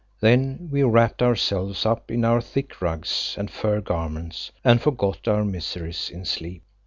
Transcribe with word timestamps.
Then 0.19 0.67
we 0.71 0.81
wrapped 0.81 1.21
ourselves 1.21 1.85
up 1.85 2.09
in 2.09 2.25
our 2.25 2.41
thick 2.41 2.81
rugs 2.81 3.35
and 3.37 3.51
fur 3.51 3.81
garments 3.81 4.51
and 4.63 4.81
forgot 4.81 5.27
our 5.27 5.45
miseries 5.45 6.09
in 6.09 6.25
sleep. 6.25 6.63